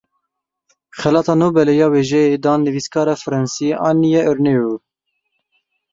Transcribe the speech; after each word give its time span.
Xelata 0.99 1.33
Nobelê 1.41 1.73
ya 1.81 1.87
Wêjeyê 1.93 2.35
dan 2.45 2.59
nivîskara 2.67 3.15
Fransî 3.23 3.69
Annie 3.89 4.21
Ernauxê. 4.31 4.75